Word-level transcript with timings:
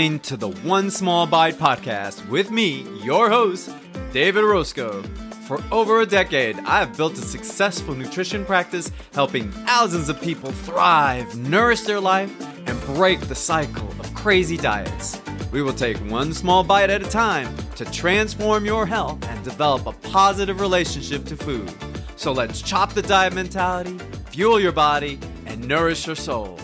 listening 0.00 0.20
to 0.20 0.36
the 0.38 0.48
One 0.66 0.90
Small 0.90 1.26
Bite 1.26 1.56
podcast 1.56 2.26
with 2.30 2.50
me, 2.50 2.86
your 3.02 3.28
host, 3.28 3.70
David 4.14 4.44
Orozco. 4.44 5.02
For 5.46 5.62
over 5.70 6.00
a 6.00 6.06
decade, 6.06 6.58
I've 6.60 6.96
built 6.96 7.18
a 7.18 7.20
successful 7.20 7.94
nutrition 7.94 8.46
practice 8.46 8.90
helping 9.12 9.52
thousands 9.52 10.08
of 10.08 10.18
people 10.22 10.52
thrive, 10.52 11.36
nourish 11.36 11.82
their 11.82 12.00
life, 12.00 12.32
and 12.66 12.80
break 12.96 13.20
the 13.20 13.34
cycle 13.34 13.90
of 14.00 14.14
crazy 14.14 14.56
diets. 14.56 15.20
We 15.52 15.60
will 15.60 15.74
take 15.74 15.98
one 16.10 16.32
small 16.32 16.64
bite 16.64 16.88
at 16.88 17.02
a 17.02 17.10
time 17.10 17.54
to 17.76 17.84
transform 17.84 18.64
your 18.64 18.86
health 18.86 19.22
and 19.28 19.44
develop 19.44 19.86
a 19.86 19.92
positive 20.08 20.62
relationship 20.62 21.26
to 21.26 21.36
food. 21.36 21.70
So 22.16 22.32
let's 22.32 22.62
chop 22.62 22.94
the 22.94 23.02
diet 23.02 23.34
mentality, 23.34 23.98
fuel 24.30 24.58
your 24.60 24.72
body, 24.72 25.18
and 25.44 25.68
nourish 25.68 26.06
your 26.06 26.16
soul. 26.16 26.58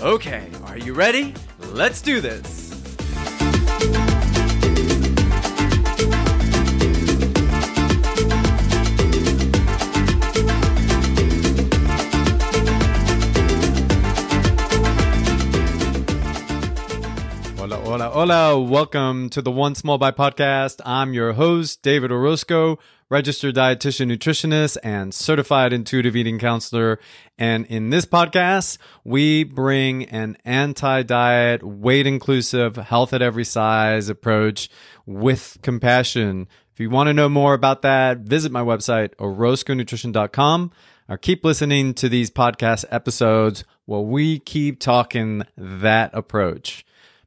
Okay, 0.00 0.46
are 0.66 0.78
you 0.78 0.94
ready? 0.94 1.34
Let's 1.72 2.00
do 2.00 2.20
this. 2.20 2.65
Hola. 18.28 18.60
Welcome 18.60 19.30
to 19.30 19.40
the 19.40 19.52
One 19.52 19.76
Small 19.76 19.98
Bite 19.98 20.16
podcast. 20.16 20.80
I'm 20.84 21.14
your 21.14 21.34
host, 21.34 21.80
David 21.82 22.10
Orozco, 22.10 22.76
registered 23.08 23.54
dietitian, 23.54 24.10
nutritionist, 24.10 24.78
and 24.82 25.14
certified 25.14 25.72
intuitive 25.72 26.16
eating 26.16 26.40
counselor. 26.40 26.98
And 27.38 27.66
in 27.66 27.90
this 27.90 28.04
podcast, 28.04 28.78
we 29.04 29.44
bring 29.44 30.06
an 30.06 30.36
anti-diet, 30.44 31.62
weight 31.62 32.08
inclusive, 32.08 32.74
health 32.74 33.12
at 33.12 33.22
every 33.22 33.44
size 33.44 34.08
approach 34.08 34.70
with 35.06 35.58
compassion. 35.62 36.48
If 36.72 36.80
you 36.80 36.90
want 36.90 37.06
to 37.06 37.14
know 37.14 37.28
more 37.28 37.54
about 37.54 37.82
that, 37.82 38.18
visit 38.18 38.50
my 38.50 38.62
website, 38.62 39.14
orozconutrition.com 39.20 40.72
or 41.08 41.16
keep 41.16 41.44
listening 41.44 41.94
to 41.94 42.08
these 42.08 42.32
podcast 42.32 42.86
episodes 42.90 43.62
while 43.84 44.04
we 44.04 44.40
keep 44.40 44.80
talking 44.80 45.44
that 45.56 46.10
approach. 46.12 46.84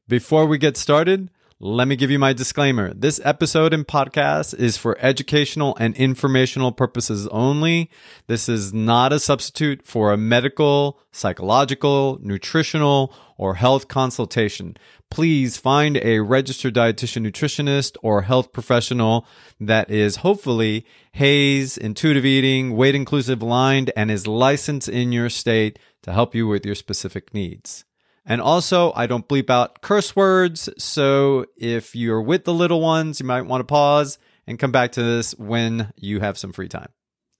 Before 0.09 0.47
we 0.47 0.57
get 0.57 0.75
started, 0.75 1.29
let 1.59 1.87
me 1.87 1.95
give 1.95 2.09
you 2.09 2.17
my 2.17 2.33
disclaimer. 2.33 2.95
This 2.95 3.21
episode 3.23 3.75
and 3.75 3.85
podcast 3.85 4.57
is 4.57 4.75
for 4.75 4.97
educational 4.99 5.77
and 5.79 5.95
informational 5.97 6.71
purposes 6.71 7.27
only. 7.27 7.91
This 8.25 8.49
is 8.49 8.73
not 8.73 9.13
a 9.13 9.19
substitute 9.19 9.85
for 9.85 10.11
a 10.11 10.17
medical, 10.17 10.99
psychological, 11.11 12.17
nutritional, 12.23 13.13
or 13.37 13.53
health 13.53 13.87
consultation. 13.87 14.77
Please 15.11 15.57
find 15.57 15.97
a 15.97 16.21
registered 16.21 16.73
dietitian, 16.73 17.23
nutritionist, 17.23 17.95
or 18.01 18.23
health 18.23 18.51
professional 18.51 19.27
that 19.59 19.91
is 19.91 20.15
hopefully 20.15 20.87
HAES, 21.13 21.77
intuitive 21.77 22.25
eating, 22.25 22.75
weight 22.75 22.95
inclusive 22.95 23.43
aligned, 23.43 23.91
and 23.95 24.09
is 24.09 24.25
licensed 24.25 24.89
in 24.89 25.11
your 25.11 25.29
state 25.29 25.77
to 26.01 26.11
help 26.11 26.33
you 26.33 26.47
with 26.47 26.65
your 26.65 26.73
specific 26.73 27.31
needs. 27.31 27.85
And 28.29 28.41
also, 28.41 28.93
I 28.95 29.07
don't 29.07 29.27
bleep 29.27 29.49
out 29.49 29.81
curse 29.81 30.15
words. 30.15 30.69
So 30.77 31.47
if 31.57 31.95
you're 31.95 32.21
with 32.21 32.45
the 32.45 32.53
little 32.53 32.79
ones, 32.79 33.19
you 33.19 33.25
might 33.25 33.41
want 33.41 33.61
to 33.61 33.65
pause 33.65 34.19
and 34.45 34.59
come 34.59 34.71
back 34.71 34.91
to 34.93 35.03
this 35.03 35.31
when 35.31 35.91
you 35.97 36.19
have 36.19 36.37
some 36.37 36.53
free 36.53 36.69
time. 36.69 36.89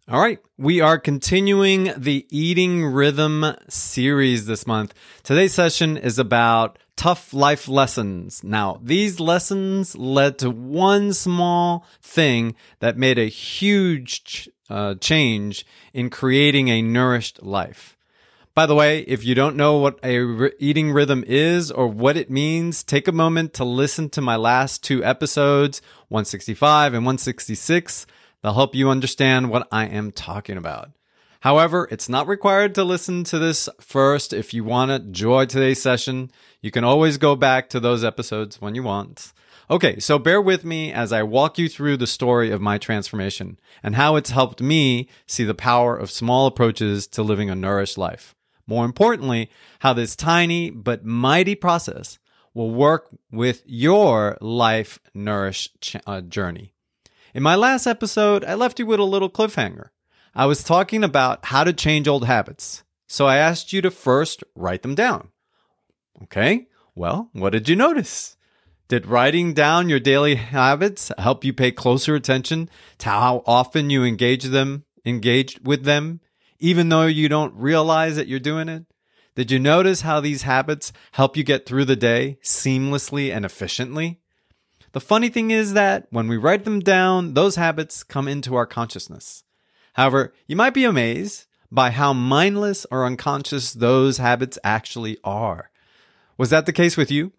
All 0.10 0.20
right. 0.20 0.40
We 0.58 0.82
are 0.82 0.98
continuing 0.98 1.94
the 1.96 2.26
eating 2.32 2.84
rhythm 2.84 3.56
series 3.70 4.48
this 4.48 4.66
month. 4.66 4.96
Today's 5.22 5.54
session 5.54 5.96
is 5.96 6.18
about 6.18 6.80
tough 6.96 7.36
life 7.36 7.68
lessons. 7.68 8.44
Now, 8.44 8.82
these 8.84 9.20
lessons 9.20 9.96
led 9.96 10.40
to 10.40 10.50
one 10.50 11.14
small 11.14 11.86
thing 12.02 12.56
that 12.80 12.98
made 12.98 13.20
a 13.20 13.26
huge 13.26 14.50
uh, 14.72 14.96
change 14.96 15.68
in 15.94 16.10
creating 16.10 16.70
a 16.70 16.82
nourished 16.82 17.44
life. 17.44 17.96
By 18.56 18.66
the 18.66 18.76
way, 18.76 19.02
if 19.02 19.24
you 19.24 19.36
don't 19.36 19.56
know 19.56 19.78
what 19.78 20.00
a 20.04 20.52
eating 20.62 20.92
rhythm 20.92 21.24
is 21.26 21.72
or 21.72 21.88
what 21.88 22.18
it 22.18 22.30
means, 22.30 22.84
take 22.84 23.08
a 23.08 23.14
moment 23.14 23.54
to 23.54 23.64
listen 23.64 24.10
to 24.10 24.22
my 24.22 24.36
last 24.36 24.84
two 24.84 25.04
episodes, 25.04 25.82
165 26.10 26.94
and 26.94 27.06
166. 27.06 28.06
They'll 28.42 28.54
help 28.54 28.76
you 28.76 28.90
understand 28.90 29.50
what 29.50 29.68
I 29.72 29.86
am 29.86 30.12
talking 30.12 30.58
about. 30.58 30.92
However, 31.42 31.88
it's 31.90 32.10
not 32.10 32.28
required 32.28 32.76
to 32.76 32.84
listen 32.84 33.24
to 33.26 33.40
this 33.40 33.70
first. 33.80 34.34
If 34.34 34.54
you 34.54 34.66
want 34.66 34.90
to 34.90 34.96
enjoy 34.96 35.46
today's 35.46 35.82
session, 35.82 36.32
you 36.62 36.70
can 36.70 36.84
always 36.84 37.18
go 37.18 37.36
back 37.38 37.70
to 37.70 37.80
those 37.80 38.04
episodes 38.04 38.60
when 38.60 38.76
you 38.76 38.84
want. 38.84 39.32
Okay, 39.72 40.00
so 40.00 40.20
bear 40.20 40.42
with 40.42 40.66
me 40.66 40.92
as 40.92 41.14
I 41.14 41.24
walk 41.24 41.58
you 41.58 41.70
through 41.70 41.98
the 41.98 42.08
story 42.08 42.52
of 42.52 42.60
my 42.60 42.78
transformation 42.78 43.58
and 43.84 43.96
how 43.96 44.16
it's 44.18 44.32
helped 44.32 44.62
me 44.62 45.08
see 45.28 45.46
the 45.46 45.54
power 45.54 45.96
of 45.96 46.12
small 46.12 46.48
approaches 46.48 47.08
to 47.08 47.24
living 47.24 47.50
a 47.50 47.56
nourished 47.56 47.98
life. 47.98 48.36
More 48.70 48.86
importantly, 48.86 49.50
how 49.80 49.94
this 49.94 50.16
tiny 50.16 50.70
but 50.70 51.04
mighty 51.04 51.56
process 51.56 52.20
will 52.54 52.70
work 52.70 53.08
with 53.32 53.64
your 53.66 54.38
life 54.42 55.00
nourish 55.12 55.70
ch- 55.82 55.96
uh, 56.06 56.22
journey. 56.22 56.76
In 57.34 57.42
my 57.42 57.56
last 57.56 57.88
episode, 57.88 58.46
I 58.46 58.54
left 58.54 58.78
you 58.78 58.86
with 58.86 59.00
a 59.00 59.04
little 59.04 59.30
cliffhanger. 59.30 59.90
I 60.36 60.46
was 60.46 60.64
talking 60.64 61.04
about 61.04 61.46
how 61.46 61.64
to 61.64 61.74
change 61.74 62.08
old 62.08 62.26
habits. 62.26 62.84
So 63.08 63.26
I 63.26 63.38
asked 63.38 63.74
you 63.74 63.82
to 63.82 63.90
first 63.90 64.44
write 64.54 64.84
them 64.84 64.94
down. 64.94 65.30
Okay, 66.26 66.68
well, 66.94 67.32
what 67.34 67.54
did 67.54 67.68
you 67.70 67.76
notice? 67.76 68.38
Did 68.88 69.08
writing 69.08 69.56
down 69.56 69.90
your 69.90 70.00
daily 70.00 70.36
habits 70.36 71.12
help 71.18 71.44
you 71.44 71.54
pay 71.54 71.72
closer 71.72 72.14
attention 72.14 72.70
to 73.00 73.10
how 73.10 73.42
often 73.48 73.90
you 73.90 74.04
engage 74.04 74.44
them, 74.44 74.86
engaged 75.04 75.66
with 75.66 75.86
them 75.86 76.22
even 76.60 76.90
though 76.90 77.06
you 77.06 77.30
don't 77.30 77.54
realize 77.56 78.16
that 78.16 78.28
you're 78.28 78.40
doing 78.40 78.70
it? 78.70 78.86
Did 79.36 79.52
you 79.52 79.60
notice 79.60 80.02
how 80.02 80.20
these 80.20 80.42
habits 80.42 80.92
help 81.14 81.38
you 81.38 81.44
get 81.44 81.66
through 81.66 81.86
the 81.86 81.96
day 81.96 82.40
seamlessly 82.44 83.34
and 83.34 83.46
efficiently? 83.46 84.20
The 84.92 85.00
funny 85.00 85.30
thing 85.30 85.52
is 85.52 85.74
that 85.74 86.08
when 86.10 86.28
we 86.28 86.38
write 86.38 86.66
them 86.66 86.80
down, 86.80 87.36
those 87.36 87.56
habits 87.56 88.04
come 88.04 88.28
into 88.28 88.56
our 88.56 88.66
consciousness. 88.66 89.44
However, 89.94 90.34
you 90.48 90.56
might 90.56 90.74
be 90.74 90.84
amazed 90.84 91.46
by 91.72 91.92
how 91.92 92.14
mindless 92.14 92.86
or 92.90 93.06
unconscious 93.06 93.72
those 93.72 94.18
habits 94.18 94.58
actually 94.64 95.18
are. 95.24 95.70
Was 96.38 96.50
that 96.50 96.66
the 96.66 96.74
case 96.74 96.98
with 96.98 97.12
you? 97.12 97.32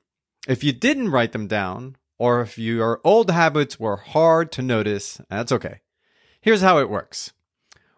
If 0.46 0.62
you 0.62 0.72
didn't 0.72 1.10
write 1.10 1.32
them 1.32 1.48
down, 1.48 1.96
or 2.18 2.42
if 2.42 2.58
your 2.58 3.00
old 3.02 3.30
habits 3.30 3.80
were 3.80 3.96
hard 3.96 4.52
to 4.52 4.62
notice, 4.62 5.20
that's 5.28 5.52
okay. 5.52 5.80
Here's 6.40 6.62
how 6.62 6.78
it 6.78 6.90
works. 6.90 7.32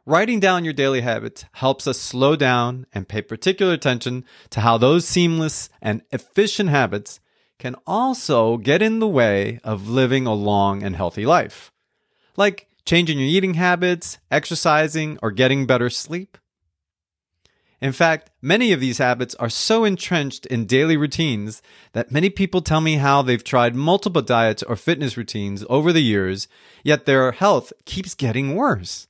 Writing 0.05 0.41
down 0.41 0.65
your 0.65 0.73
daily 0.73 1.03
habits 1.03 1.45
helps 1.53 1.87
us 1.87 1.97
slow 1.97 2.35
down 2.35 2.87
and 2.93 3.09
pay 3.09 3.23
particular 3.23 3.73
attention 3.73 4.25
to 4.51 4.61
how 4.61 4.77
those 4.77 5.07
seamless 5.07 5.69
and 5.81 6.03
efficient 6.11 6.71
habits 6.71 7.21
can 7.61 7.77
also 7.87 8.57
get 8.57 8.83
in 8.83 8.99
the 8.99 9.07
way 9.07 9.61
of 9.63 9.89
living 9.89 10.27
a 10.27 10.35
long 10.35 10.83
and 10.83 10.97
healthy 10.97 11.25
life. 11.25 11.71
Like 12.37 12.67
changing 12.85 13.21
your 13.21 13.29
eating 13.29 13.55
habits, 13.55 14.19
exercising, 14.29 15.21
or 15.23 15.31
getting 15.31 15.67
better 15.67 15.89
sleep. 15.89 16.37
In 17.81 17.93
fact, 17.93 18.33
many 18.41 18.73
of 18.73 18.81
these 18.81 18.99
habits 18.99 19.37
are 19.37 19.49
so 19.49 19.85
entrenched 19.85 20.47
in 20.47 20.67
daily 20.67 20.97
routines 20.97 21.63
that 21.93 22.11
many 22.11 22.29
people 22.29 22.61
tell 22.61 22.81
me 22.81 22.97
how 22.97 23.23
they've 23.23 23.45
tried 23.45 23.77
multiple 23.77 24.23
diets 24.23 24.65
or 24.65 24.75
fitness 24.75 25.17
routines 25.17 25.65
over 25.71 25.93
the 25.93 26.03
years, 26.03 26.49
yet 26.83 27.07
their 27.07 27.31
health 27.31 27.73
keeps 27.85 28.17
getting 28.17 28.57
worse. 28.57 29.07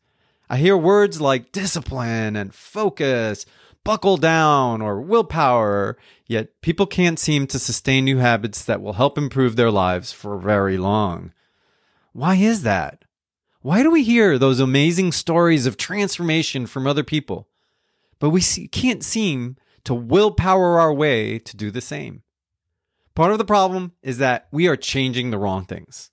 I 0.53 0.59
hear 0.59 0.77
words 0.77 1.19
like 1.19 1.51
discipline 1.51 2.37
and 2.37 2.55
focus, 2.55 3.47
buckle 3.85 4.19
down, 4.19 4.83
or 4.83 5.01
willpower, 5.01 5.97
yet 6.27 6.61
people 6.61 6.85
can't 6.85 7.19
seem 7.19 7.47
to 7.47 7.59
sustain 7.59 8.05
new 8.05 8.19
habits 8.19 8.63
that 8.67 8.83
will 8.83 8.93
help 8.93 9.17
improve 9.17 9.57
their 9.57 9.71
lives 9.71 10.13
for 10.13 10.37
very 10.37 10.77
long. 10.77 11.33
Why 12.13 12.35
is 12.35 12.65
that? 12.65 13.07
Why 13.63 13.83
do 13.83 13.91
we 13.91 14.03
hear 14.05 14.37
those 14.37 14.61
amazing 14.61 15.13
stories 15.13 15.65
of 15.65 15.79
transformation 15.79 16.67
from 16.67 16.87
other 16.87 17.03
people, 17.03 17.49
but 18.19 18.29
we 18.29 18.43
can't 18.43 19.03
seem 19.03 19.57
to 19.85 19.95
willpower 19.95 20.79
our 20.79 20.93
way 20.93 21.39
to 21.39 21.57
do 21.57 21.71
the 21.71 21.81
same? 21.81 22.25
Part 23.15 23.33
of 23.33 23.39
the 23.39 23.47
problem 23.47 23.93
is 24.03 24.19
that 24.19 24.49
we 24.51 24.69
are 24.69 24.77
changing 24.77 25.31
the 25.31 25.39
wrong 25.39 25.65
things. 25.65 26.11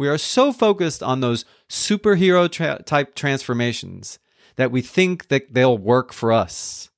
We 0.00 0.08
are 0.08 0.16
so 0.16 0.50
focused 0.50 1.02
on 1.02 1.20
those 1.20 1.44
superhero 1.68 2.50
tra- 2.50 2.82
type 2.82 3.14
transformations 3.14 4.18
that 4.56 4.72
we 4.72 4.80
think 4.80 5.28
that 5.28 5.52
they'll 5.52 5.76
work 5.76 6.14
for 6.14 6.32
us. 6.32 6.88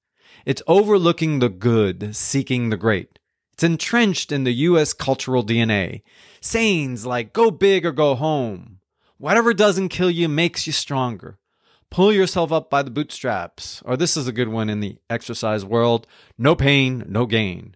It's 0.47 0.63
overlooking 0.69 1.41
the 1.41 1.49
good, 1.49 2.15
seeking 2.15 2.71
the 2.71 2.77
great. 2.77 3.19
It's 3.55 3.65
entrenched 3.65 4.31
in 4.31 4.45
the 4.45 4.53
US 4.53 4.93
cultural 4.93 5.45
DNA. 5.45 6.03
Sayings 6.41 7.05
like 7.05 7.33
go 7.33 7.51
big 7.51 7.85
or 7.85 7.91
go 7.91 8.15
home. 8.15 8.79
Whatever 9.19 9.53
doesn't 9.53 9.89
kill 9.89 10.09
you 10.09 10.29
makes 10.29 10.69
you 10.69 10.73
stronger. 10.73 11.41
Pull 11.91 12.13
yourself 12.13 12.53
up 12.53 12.71
by 12.71 12.85
the 12.85 12.91
bootstraps. 12.93 13.83
Or 13.85 13.97
this 13.97 14.17
is 14.17 14.29
a 14.29 14.33
good 14.33 14.47
one 14.47 14.71
in 14.71 14.79
the 14.79 14.97
exercise 15.11 15.65
world 15.65 16.07
no 16.39 16.55
pain, 16.55 17.05
no 17.09 17.27
gain. 17.27 17.75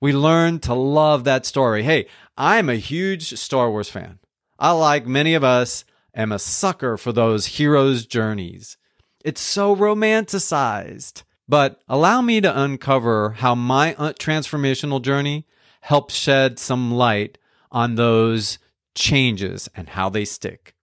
We 0.00 0.14
learn 0.14 0.58
to 0.60 0.72
love 0.72 1.24
that 1.24 1.44
story. 1.44 1.82
Hey, 1.82 2.06
I'm 2.38 2.70
a 2.70 2.76
huge 2.76 3.38
Star 3.38 3.70
Wars 3.70 3.90
fan. 3.90 4.20
I, 4.64 4.70
like 4.70 5.06
many 5.06 5.34
of 5.34 5.44
us, 5.44 5.84
am 6.14 6.32
a 6.32 6.38
sucker 6.38 6.96
for 6.96 7.12
those 7.12 7.58
heroes' 7.58 8.06
journeys. 8.06 8.78
It's 9.22 9.42
so 9.42 9.76
romanticized. 9.76 11.22
But 11.46 11.82
allow 11.86 12.22
me 12.22 12.40
to 12.40 12.62
uncover 12.62 13.32
how 13.32 13.54
my 13.54 13.92
transformational 13.92 15.02
journey 15.02 15.46
helps 15.82 16.14
shed 16.14 16.58
some 16.58 16.90
light 16.90 17.36
on 17.70 17.96
those 17.96 18.58
changes 18.94 19.68
and 19.76 19.90
how 19.90 20.08
they 20.08 20.24
stick. 20.24 20.74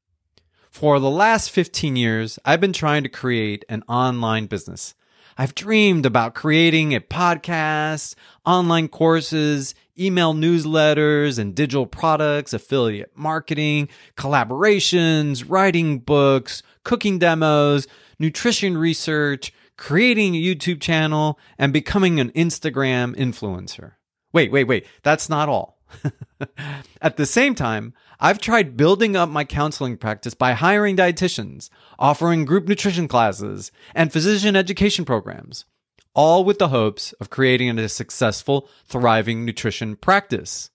For 0.70 1.00
the 1.00 1.10
last 1.10 1.50
15 1.50 1.96
years, 1.96 2.38
I've 2.46 2.62
been 2.62 2.74
trying 2.74 3.02
to 3.02 3.10
create 3.10 3.66
an 3.68 3.82
online 3.90 4.46
business. 4.46 4.94
I've 5.42 5.56
dreamed 5.56 6.06
about 6.06 6.36
creating 6.36 6.94
a 6.94 7.00
podcast, 7.02 8.14
online 8.46 8.88
courses, 8.88 9.74
email 9.98 10.36
newsletters 10.36 11.40
and 11.40 11.56
digital 11.56 11.88
products, 11.88 12.54
affiliate 12.54 13.12
marketing, 13.16 13.90
collaborations, 14.16 15.44
writing 15.50 15.98
books, 15.98 16.62
cooking 16.84 17.18
demos, 17.18 17.88
nutrition 18.20 18.78
research, 18.78 19.52
creating 19.78 20.36
a 20.36 20.44
YouTube 20.44 20.80
channel, 20.80 21.40
and 21.58 21.74
becoming 21.74 22.20
an 22.20 22.30
Instagram 22.34 23.16
influencer. 23.16 23.94
Wait, 24.32 24.52
wait, 24.52 24.66
wait. 24.66 24.86
That's 25.02 25.28
not 25.28 25.50
all. 25.50 25.81
At 27.02 27.18
the 27.18 27.26
same 27.26 27.56
time, 27.56 27.94
I've 28.20 28.40
tried 28.40 28.78
building 28.78 29.16
up 29.16 29.30
my 29.30 29.44
counseling 29.44 29.98
practice 29.98 30.34
by 30.34 30.54
hiring 30.54 30.96
dietitians, 30.96 31.70
offering 31.98 32.46
group 32.46 32.68
nutrition 32.68 33.08
classes, 33.08 33.72
and 33.96 34.12
physician 34.12 34.56
education 34.56 35.06
programs, 35.06 35.66
all 36.14 36.44
with 36.44 36.60
the 36.60 36.70
hopes 36.70 37.14
of 37.14 37.30
creating 37.30 37.78
a 37.78 37.90
successful, 37.90 38.70
thriving 38.86 39.46
nutrition 39.46 39.96
practice 39.96 40.70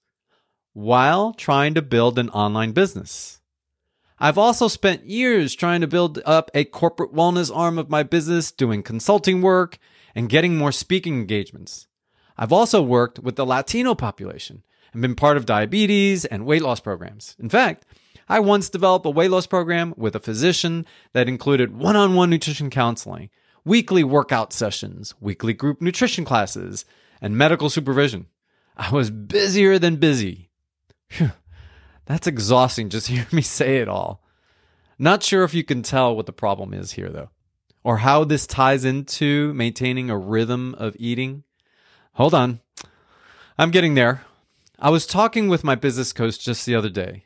while 0.72 1.32
trying 1.32 1.72
to 1.74 1.82
build 1.82 2.18
an 2.18 2.28
online 2.30 2.72
business. 2.72 3.40
I've 4.18 4.38
also 4.38 4.68
spent 4.68 5.06
years 5.06 5.54
trying 5.54 5.82
to 5.82 5.86
build 5.86 6.20
up 6.24 6.50
a 6.54 6.64
corporate 6.64 7.14
wellness 7.14 7.54
arm 7.54 7.78
of 7.78 7.90
my 7.90 8.02
business, 8.02 8.50
doing 8.50 8.82
consulting 8.82 9.42
work 9.42 9.78
and 10.14 10.28
getting 10.28 10.56
more 10.56 10.72
speaking 10.72 11.14
engagements. 11.14 11.86
I've 12.36 12.52
also 12.52 12.82
worked 12.82 13.18
with 13.18 13.36
the 13.36 13.46
Latino 13.46 13.94
population 13.94 14.64
and 14.96 15.02
been 15.02 15.14
part 15.14 15.36
of 15.36 15.44
diabetes 15.44 16.24
and 16.24 16.46
weight 16.46 16.62
loss 16.62 16.80
programs. 16.80 17.36
In 17.38 17.50
fact, 17.50 17.84
I 18.30 18.40
once 18.40 18.70
developed 18.70 19.04
a 19.04 19.10
weight 19.10 19.30
loss 19.30 19.46
program 19.46 19.92
with 19.98 20.16
a 20.16 20.20
physician 20.20 20.86
that 21.12 21.28
included 21.28 21.76
one 21.76 21.96
on 21.96 22.14
one 22.14 22.30
nutrition 22.30 22.70
counseling, 22.70 23.28
weekly 23.62 24.02
workout 24.02 24.54
sessions, 24.54 25.14
weekly 25.20 25.52
group 25.52 25.82
nutrition 25.82 26.24
classes, 26.24 26.86
and 27.20 27.36
medical 27.36 27.68
supervision. 27.68 28.26
I 28.74 28.90
was 28.90 29.10
busier 29.10 29.78
than 29.78 29.96
busy. 29.96 30.48
Whew, 31.10 31.32
that's 32.06 32.26
exhausting 32.26 32.88
just 32.88 33.08
hear 33.08 33.26
me 33.30 33.42
say 33.42 33.76
it 33.76 33.88
all. 33.88 34.22
Not 34.98 35.22
sure 35.22 35.44
if 35.44 35.52
you 35.52 35.62
can 35.62 35.82
tell 35.82 36.16
what 36.16 36.24
the 36.24 36.32
problem 36.32 36.72
is 36.72 36.92
here, 36.92 37.10
though, 37.10 37.28
or 37.84 37.98
how 37.98 38.24
this 38.24 38.46
ties 38.46 38.86
into 38.86 39.52
maintaining 39.52 40.08
a 40.08 40.16
rhythm 40.16 40.74
of 40.78 40.96
eating. 40.98 41.44
Hold 42.14 42.32
on. 42.32 42.60
I'm 43.58 43.70
getting 43.70 43.94
there. 43.94 44.24
I 44.78 44.90
was 44.90 45.06
talking 45.06 45.48
with 45.48 45.64
my 45.64 45.74
business 45.74 46.12
coach 46.12 46.38
just 46.38 46.66
the 46.66 46.74
other 46.74 46.90
day, 46.90 47.24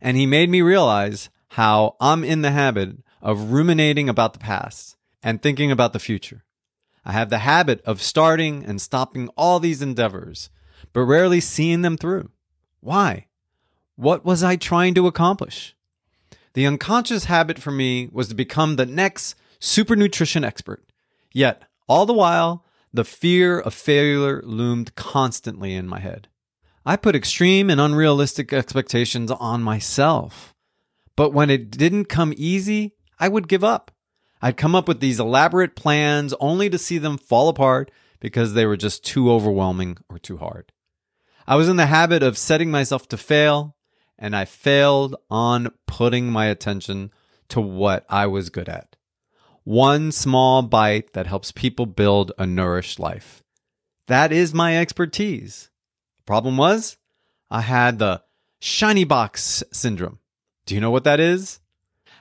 and 0.00 0.16
he 0.16 0.26
made 0.26 0.48
me 0.48 0.62
realize 0.62 1.28
how 1.50 1.96
I'm 2.00 2.22
in 2.22 2.42
the 2.42 2.52
habit 2.52 2.98
of 3.20 3.50
ruminating 3.50 4.08
about 4.08 4.32
the 4.32 4.38
past 4.38 4.96
and 5.20 5.42
thinking 5.42 5.72
about 5.72 5.92
the 5.92 5.98
future. 5.98 6.44
I 7.04 7.10
have 7.12 7.30
the 7.30 7.38
habit 7.38 7.80
of 7.84 8.00
starting 8.00 8.64
and 8.64 8.80
stopping 8.80 9.28
all 9.36 9.58
these 9.58 9.82
endeavors, 9.82 10.50
but 10.92 11.00
rarely 11.00 11.40
seeing 11.40 11.82
them 11.82 11.96
through. 11.96 12.30
Why? 12.80 13.26
What 13.96 14.24
was 14.24 14.44
I 14.44 14.54
trying 14.54 14.94
to 14.94 15.08
accomplish? 15.08 15.74
The 16.54 16.64
unconscious 16.66 17.24
habit 17.24 17.58
for 17.58 17.72
me 17.72 18.08
was 18.12 18.28
to 18.28 18.36
become 18.36 18.76
the 18.76 18.86
next 18.86 19.34
super 19.58 19.96
nutrition 19.96 20.44
expert. 20.44 20.84
Yet, 21.32 21.64
all 21.88 22.06
the 22.06 22.12
while, 22.12 22.64
the 22.92 23.04
fear 23.04 23.58
of 23.58 23.74
failure 23.74 24.42
loomed 24.44 24.94
constantly 24.94 25.74
in 25.74 25.88
my 25.88 25.98
head. 25.98 26.28
I 26.88 26.96
put 26.96 27.14
extreme 27.14 27.68
and 27.68 27.78
unrealistic 27.78 28.50
expectations 28.50 29.30
on 29.30 29.62
myself. 29.62 30.54
But 31.16 31.34
when 31.34 31.50
it 31.50 31.70
didn't 31.70 32.06
come 32.06 32.32
easy, 32.34 32.94
I 33.20 33.28
would 33.28 33.46
give 33.46 33.62
up. 33.62 33.90
I'd 34.40 34.56
come 34.56 34.74
up 34.74 34.88
with 34.88 35.00
these 35.00 35.20
elaborate 35.20 35.76
plans 35.76 36.32
only 36.40 36.70
to 36.70 36.78
see 36.78 36.96
them 36.96 37.18
fall 37.18 37.50
apart 37.50 37.90
because 38.20 38.54
they 38.54 38.64
were 38.64 38.78
just 38.78 39.04
too 39.04 39.30
overwhelming 39.30 39.98
or 40.08 40.18
too 40.18 40.38
hard. 40.38 40.72
I 41.46 41.56
was 41.56 41.68
in 41.68 41.76
the 41.76 41.84
habit 41.84 42.22
of 42.22 42.38
setting 42.38 42.70
myself 42.70 43.06
to 43.08 43.18
fail, 43.18 43.76
and 44.18 44.34
I 44.34 44.46
failed 44.46 45.14
on 45.28 45.68
putting 45.86 46.32
my 46.32 46.46
attention 46.46 47.12
to 47.50 47.60
what 47.60 48.06
I 48.08 48.26
was 48.28 48.48
good 48.48 48.70
at 48.70 48.96
one 49.62 50.10
small 50.10 50.62
bite 50.62 51.12
that 51.12 51.26
helps 51.26 51.52
people 51.52 51.84
build 51.84 52.32
a 52.38 52.46
nourished 52.46 52.98
life. 52.98 53.42
That 54.06 54.32
is 54.32 54.54
my 54.54 54.78
expertise. 54.78 55.68
Problem 56.28 56.58
was, 56.58 56.98
I 57.50 57.62
had 57.62 57.98
the 57.98 58.22
shiny 58.60 59.04
box 59.04 59.64
syndrome. 59.72 60.18
Do 60.66 60.74
you 60.74 60.80
know 60.82 60.90
what 60.90 61.04
that 61.04 61.20
is? 61.20 61.58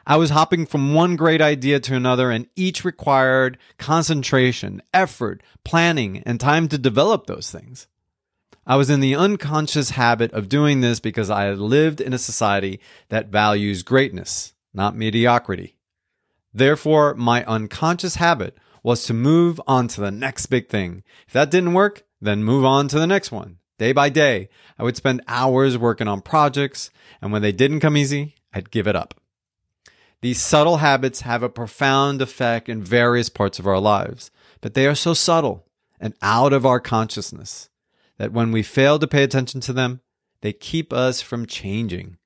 I 0.06 0.16
was 0.16 0.30
hopping 0.30 0.66
from 0.66 0.94
one 0.94 1.18
great 1.18 1.42
idea 1.42 1.82
to 1.82 1.94
another, 1.94 2.32
and 2.32 2.48
each 2.56 2.86
required 2.86 3.58
concentration, 3.78 4.82
effort, 4.94 5.44
planning, 5.66 6.24
and 6.26 6.40
time 6.40 6.70
to 6.70 6.78
develop 6.78 7.26
those 7.26 7.52
things. 7.52 7.88
I 8.66 8.78
was 8.78 8.90
in 8.90 9.02
the 9.02 9.14
unconscious 9.14 9.90
habit 9.90 10.32
of 10.32 10.48
doing 10.48 10.80
this 10.80 11.02
because 11.02 11.30
I 11.30 11.44
had 11.44 11.60
lived 11.60 12.00
in 12.00 12.14
a 12.14 12.18
society 12.18 12.80
that 13.10 13.28
values 13.28 13.84
greatness, 13.84 14.54
not 14.74 14.96
mediocrity. 14.96 15.76
Therefore, 16.54 17.14
my 17.14 17.44
unconscious 17.44 18.16
habit 18.16 18.58
was 18.84 19.04
to 19.04 19.14
move 19.14 19.60
on 19.68 19.90
to 19.90 20.00
the 20.00 20.12
next 20.12 20.46
big 20.46 20.70
thing. 20.70 21.04
If 21.28 21.34
that 21.34 21.52
didn't 21.52 21.74
work, 21.74 22.04
then 22.22 22.46
move 22.46 22.64
on 22.64 22.88
to 22.88 22.98
the 22.98 23.06
next 23.06 23.34
one. 23.34 23.58
Day 23.78 23.92
by 23.92 24.10
day, 24.10 24.50
I 24.80 24.84
would 24.84 24.98
spend 24.98 25.22
hours 25.28 25.78
working 25.78 26.08
on 26.08 26.22
projects, 26.22 26.90
and 27.22 27.32
when 27.32 27.42
they 27.42 27.52
didn't 27.52 27.80
come 27.80 27.96
easy, 27.96 28.36
I'd 28.54 28.72
give 28.72 28.88
it 28.88 28.96
up. 28.96 29.14
These 30.22 30.42
subtle 30.42 30.78
habits 30.78 31.22
have 31.22 31.44
a 31.44 31.50
profound 31.50 32.22
effect 32.22 32.70
in 32.70 32.82
various 32.82 33.30
parts 33.30 33.60
of 33.60 33.68
our 33.68 33.80
lives, 33.80 34.32
but 34.62 34.74
they 34.74 34.88
are 34.88 34.96
so 34.96 35.14
subtle 35.14 35.68
and 36.00 36.16
out 36.24 36.54
of 36.54 36.66
our 36.66 36.80
consciousness 36.80 37.70
that 38.18 38.32
when 38.32 38.52
we 38.52 38.64
fail 38.64 38.98
to 38.98 39.08
pay 39.08 39.24
attention 39.24 39.62
to 39.62 39.74
them, 39.74 40.02
they 40.42 40.54
keep 40.54 40.92
us 40.92 41.22
from 41.22 41.46
changing. 41.46 42.18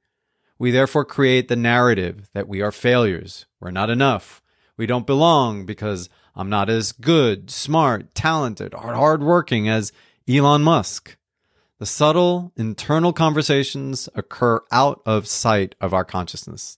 We 0.57 0.71
therefore 0.71 1.03
create 1.03 1.49
the 1.49 1.55
narrative 1.57 2.29
that 2.33 2.47
we 2.47 2.61
are 2.61 2.71
failures, 2.71 3.45
we're 3.59 3.71
not 3.71 3.89
enough, 3.89 4.41
we 4.77 4.85
don't 4.85 5.05
belong 5.05 5.65
because 5.65 6.09
I'm 6.33 6.49
not 6.49 6.69
as 6.69 6.93
good, 6.93 7.51
smart, 7.51 8.15
talented, 8.15 8.73
or 8.73 8.93
hardworking 8.93 9.67
as 9.67 9.91
Elon 10.29 10.61
Musk. 10.61 11.17
The 11.81 11.87
subtle 11.87 12.51
internal 12.57 13.11
conversations 13.11 14.07
occur 14.13 14.61
out 14.71 15.01
of 15.03 15.27
sight 15.27 15.73
of 15.81 15.95
our 15.95 16.05
consciousness. 16.05 16.77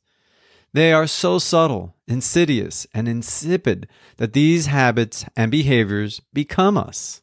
They 0.71 0.93
are 0.93 1.07
so 1.07 1.39
subtle, 1.39 1.97
insidious, 2.07 2.87
and 2.93 3.09
insipid 3.09 3.89
that 4.15 4.31
these 4.31 4.67
habits 4.67 5.25
and 5.35 5.51
behaviors 5.51 6.21
become 6.31 6.77
us. 6.77 7.21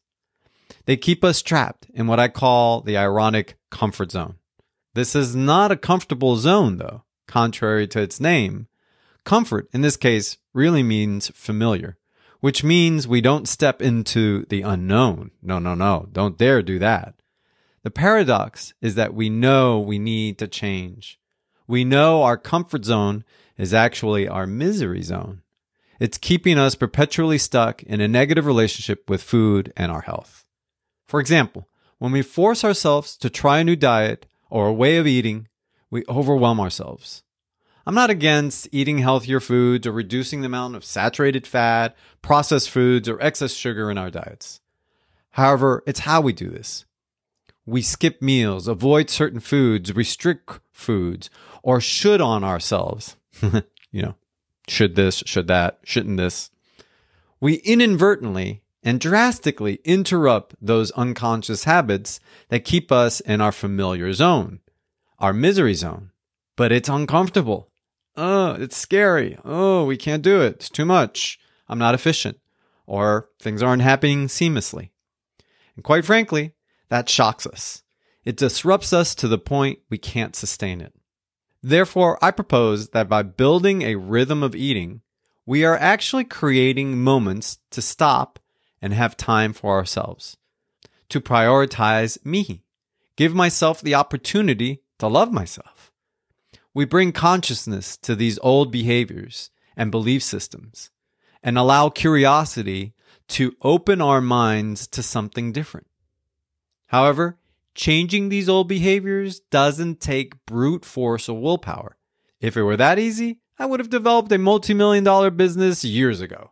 They 0.84 0.98
keep 0.98 1.24
us 1.24 1.40
trapped 1.40 1.86
in 1.94 2.06
what 2.06 2.20
I 2.20 2.28
call 2.28 2.82
the 2.82 2.98
ironic 2.98 3.56
comfort 3.70 4.10
zone. 4.12 4.34
This 4.92 5.16
is 5.16 5.34
not 5.34 5.72
a 5.72 5.76
comfortable 5.78 6.36
zone, 6.36 6.76
though, 6.76 7.04
contrary 7.26 7.86
to 7.88 8.02
its 8.02 8.20
name. 8.20 8.66
Comfort, 9.24 9.70
in 9.72 9.80
this 9.80 9.96
case, 9.96 10.36
really 10.52 10.82
means 10.82 11.30
familiar, 11.34 11.96
which 12.40 12.62
means 12.62 13.08
we 13.08 13.22
don't 13.22 13.48
step 13.48 13.80
into 13.80 14.44
the 14.50 14.60
unknown. 14.60 15.30
No, 15.40 15.58
no, 15.58 15.74
no, 15.74 16.08
don't 16.12 16.36
dare 16.36 16.60
do 16.60 16.78
that. 16.78 17.14
The 17.82 17.90
paradox 17.90 18.74
is 18.82 18.94
that 18.96 19.14
we 19.14 19.30
know 19.30 19.78
we 19.78 19.98
need 19.98 20.38
to 20.38 20.46
change. 20.46 21.18
We 21.66 21.84
know 21.84 22.22
our 22.22 22.36
comfort 22.36 22.84
zone 22.84 23.24
is 23.56 23.72
actually 23.72 24.28
our 24.28 24.46
misery 24.46 25.02
zone. 25.02 25.42
It's 25.98 26.18
keeping 26.18 26.58
us 26.58 26.74
perpetually 26.74 27.38
stuck 27.38 27.82
in 27.82 28.00
a 28.00 28.08
negative 28.08 28.44
relationship 28.44 29.08
with 29.08 29.22
food 29.22 29.72
and 29.76 29.90
our 29.90 30.02
health. 30.02 30.44
For 31.06 31.20
example, 31.20 31.68
when 31.98 32.12
we 32.12 32.22
force 32.22 32.64
ourselves 32.64 33.16
to 33.18 33.30
try 33.30 33.60
a 33.60 33.64
new 33.64 33.76
diet 33.76 34.26
or 34.48 34.66
a 34.66 34.72
way 34.72 34.96
of 34.96 35.06
eating, 35.06 35.48
we 35.90 36.04
overwhelm 36.08 36.60
ourselves. 36.60 37.22
I'm 37.86 37.94
not 37.94 38.10
against 38.10 38.68
eating 38.72 38.98
healthier 38.98 39.40
foods 39.40 39.86
or 39.86 39.92
reducing 39.92 40.40
the 40.40 40.46
amount 40.46 40.76
of 40.76 40.84
saturated 40.84 41.46
fat, 41.46 41.96
processed 42.20 42.70
foods, 42.70 43.08
or 43.08 43.20
excess 43.22 43.52
sugar 43.52 43.90
in 43.90 43.98
our 43.98 44.10
diets. 44.10 44.60
However, 45.30 45.82
it's 45.86 46.00
how 46.00 46.20
we 46.20 46.32
do 46.32 46.50
this. 46.50 46.84
We 47.66 47.82
skip 47.82 48.20
meals, 48.22 48.66
avoid 48.66 49.10
certain 49.10 49.40
foods, 49.40 49.94
restrict 49.94 50.60
foods, 50.72 51.30
or 51.62 51.80
should 51.80 52.20
on 52.20 52.42
ourselves. 52.42 53.16
you 53.90 54.02
know, 54.02 54.14
should 54.66 54.96
this, 54.96 55.22
should 55.26 55.46
that, 55.48 55.80
shouldn't 55.84 56.16
this. 56.16 56.50
We 57.40 57.54
inadvertently 57.56 58.62
and 58.82 59.00
drastically 59.00 59.80
interrupt 59.84 60.54
those 60.60 60.90
unconscious 60.92 61.64
habits 61.64 62.20
that 62.48 62.64
keep 62.64 62.90
us 62.90 63.20
in 63.20 63.40
our 63.40 63.52
familiar 63.52 64.12
zone, 64.12 64.60
our 65.18 65.32
misery 65.32 65.74
zone. 65.74 66.10
But 66.56 66.72
it's 66.72 66.88
uncomfortable. 66.88 67.70
Oh, 68.16 68.52
it's 68.52 68.76
scary. 68.76 69.38
Oh, 69.44 69.84
we 69.84 69.96
can't 69.96 70.22
do 70.22 70.40
it. 70.42 70.54
It's 70.56 70.70
too 70.70 70.84
much. 70.84 71.38
I'm 71.68 71.78
not 71.78 71.94
efficient. 71.94 72.38
Or 72.86 73.28
things 73.40 73.62
aren't 73.62 73.82
happening 73.82 74.26
seamlessly. 74.26 74.90
And 75.74 75.84
quite 75.84 76.04
frankly, 76.04 76.54
that 76.90 77.08
shocks 77.08 77.46
us. 77.46 77.82
It 78.24 78.36
disrupts 78.36 78.92
us 78.92 79.14
to 79.14 79.28
the 79.28 79.38
point 79.38 79.78
we 79.88 79.96
can't 79.96 80.36
sustain 80.36 80.80
it. 80.80 80.92
Therefore, 81.62 82.18
I 82.22 82.30
propose 82.30 82.90
that 82.90 83.08
by 83.08 83.22
building 83.22 83.82
a 83.82 83.96
rhythm 83.96 84.42
of 84.42 84.54
eating, 84.54 85.00
we 85.46 85.64
are 85.64 85.76
actually 85.76 86.24
creating 86.24 87.02
moments 87.02 87.58
to 87.70 87.82
stop 87.82 88.38
and 88.82 88.92
have 88.92 89.16
time 89.16 89.52
for 89.52 89.76
ourselves, 89.76 90.36
to 91.08 91.20
prioritize 91.20 92.24
me, 92.24 92.62
give 93.16 93.34
myself 93.34 93.80
the 93.80 93.94
opportunity 93.94 94.82
to 94.98 95.06
love 95.06 95.32
myself. 95.32 95.90
We 96.72 96.84
bring 96.84 97.12
consciousness 97.12 97.96
to 97.98 98.14
these 98.14 98.38
old 98.42 98.70
behaviors 98.70 99.50
and 99.76 99.90
belief 99.90 100.22
systems 100.22 100.90
and 101.42 101.58
allow 101.58 101.88
curiosity 101.88 102.94
to 103.28 103.56
open 103.62 104.00
our 104.00 104.20
minds 104.20 104.86
to 104.88 105.02
something 105.02 105.52
different. 105.52 105.86
However, 106.90 107.38
changing 107.72 108.28
these 108.28 108.48
old 108.48 108.66
behaviors 108.66 109.38
doesn't 109.38 110.00
take 110.00 110.44
brute 110.44 110.84
force 110.84 111.28
or 111.28 111.40
willpower. 111.40 111.96
If 112.40 112.56
it 112.56 112.64
were 112.64 112.76
that 112.76 112.98
easy, 112.98 113.38
I 113.60 113.66
would 113.66 113.78
have 113.78 113.90
developed 113.90 114.32
a 114.32 114.38
multi 114.38 114.74
million 114.74 115.04
dollar 115.04 115.30
business 115.30 115.84
years 115.84 116.20
ago. 116.20 116.50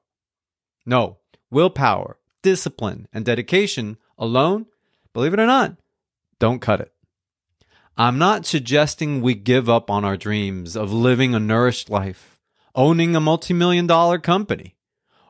No, 0.86 1.18
willpower, 1.50 2.18
discipline, 2.42 3.08
and 3.12 3.24
dedication 3.24 3.96
alone, 4.16 4.66
believe 5.12 5.34
it 5.34 5.40
or 5.40 5.46
not, 5.46 5.76
don't 6.38 6.60
cut 6.60 6.80
it. 6.80 6.92
I'm 7.96 8.16
not 8.16 8.46
suggesting 8.46 9.20
we 9.20 9.34
give 9.34 9.68
up 9.68 9.90
on 9.90 10.04
our 10.04 10.16
dreams 10.16 10.76
of 10.76 10.92
living 10.92 11.34
a 11.34 11.40
nourished 11.40 11.90
life, 11.90 12.38
owning 12.76 13.16
a 13.16 13.20
multi 13.20 13.54
million 13.54 13.88
dollar 13.88 14.18
company, 14.18 14.76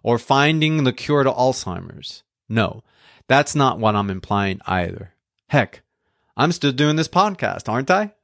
or 0.03 0.19
finding 0.19 0.85
the 0.85 0.93
cure 0.93 1.25
to 1.25 1.33
Alzheimer's. 1.33 2.25
No, 2.47 2.83
that's 3.29 3.55
not 3.55 3.79
what 3.79 3.95
I'm 3.95 4.11
implying 4.11 4.61
either. 4.67 5.15
Heck, 5.49 5.83
I'm 6.37 6.53
still 6.53 6.73
doing 6.73 6.97
this 6.97 7.09
podcast, 7.09 7.69
aren't 7.69 7.91
I? 7.91 8.15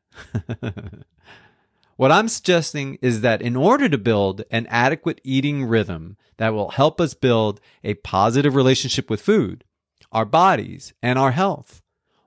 what 1.97 2.11
I'm 2.11 2.29
suggesting 2.29 2.99
is 3.03 3.21
that 3.21 3.43
in 3.43 3.57
order 3.57 3.89
to 3.89 3.99
build 3.99 4.45
an 4.51 4.67
adequate 4.69 5.21
eating 5.23 5.65
rhythm 5.65 6.17
that 6.39 6.55
will 6.55 6.71
help 6.71 7.01
us 7.01 7.15
build 7.15 7.61
a 7.83 7.95
positive 7.95 8.55
relationship 8.55 9.11
with 9.11 9.21
food, 9.21 9.65
our 10.11 10.25
bodies, 10.25 10.93
and 11.03 11.19
our 11.19 11.33
health, 11.33 11.83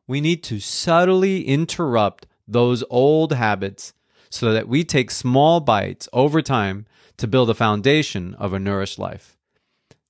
we 0.07 0.21
need 0.21 0.43
to 0.43 0.59
subtly 0.59 1.45
interrupt 1.45 2.27
those 2.47 2.83
old 2.89 3.33
habits 3.33 3.93
so 4.29 4.53
that 4.53 4.67
we 4.67 4.83
take 4.83 5.09
small 5.09 5.59
bites 5.59 6.07
over 6.13 6.41
time 6.41 6.85
to 7.17 7.27
build 7.27 7.49
a 7.49 7.53
foundation 7.53 8.33
of 8.35 8.53
a 8.53 8.59
nourished 8.59 8.99
life. 8.99 9.36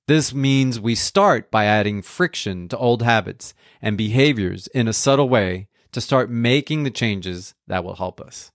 This 0.08 0.34
means 0.34 0.80
we 0.80 0.96
start 0.96 1.52
by 1.52 1.66
adding 1.66 2.02
friction 2.02 2.70
to 2.70 2.78
old 2.78 3.02
habits 3.02 3.54
and 3.82 3.98
behaviors 3.98 4.68
in 4.68 4.88
a 4.88 4.94
subtle 4.94 5.28
way 5.28 5.68
to 5.92 6.00
start 6.00 6.30
making 6.30 6.84
the 6.84 6.92
changes 6.92 7.54
that 7.68 7.84
will 7.84 7.96
help 7.96 8.22
us. 8.22 8.54